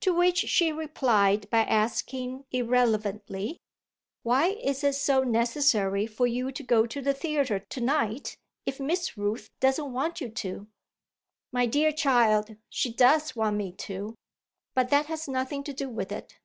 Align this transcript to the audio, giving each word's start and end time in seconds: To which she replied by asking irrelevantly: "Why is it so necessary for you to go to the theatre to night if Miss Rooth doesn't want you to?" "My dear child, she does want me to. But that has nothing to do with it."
To 0.00 0.12
which 0.12 0.36
she 0.40 0.70
replied 0.70 1.48
by 1.48 1.60
asking 1.60 2.44
irrelevantly: 2.52 3.58
"Why 4.22 4.48
is 4.48 4.84
it 4.84 4.96
so 4.96 5.22
necessary 5.24 6.06
for 6.06 6.26
you 6.26 6.52
to 6.52 6.62
go 6.62 6.84
to 6.84 7.00
the 7.00 7.14
theatre 7.14 7.58
to 7.60 7.80
night 7.80 8.36
if 8.66 8.78
Miss 8.78 9.16
Rooth 9.16 9.48
doesn't 9.60 9.90
want 9.90 10.20
you 10.20 10.28
to?" 10.28 10.66
"My 11.52 11.64
dear 11.64 11.90
child, 11.90 12.54
she 12.68 12.92
does 12.92 13.34
want 13.34 13.56
me 13.56 13.72
to. 13.88 14.14
But 14.74 14.90
that 14.90 15.06
has 15.06 15.26
nothing 15.26 15.64
to 15.64 15.72
do 15.72 15.88
with 15.88 16.12
it." 16.12 16.38